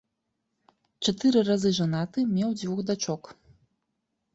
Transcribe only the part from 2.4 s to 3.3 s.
дзвюх дачок.